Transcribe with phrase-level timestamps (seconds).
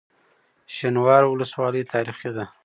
[0.75, 2.45] شینوارو ولسوالۍ تاریخي ده؟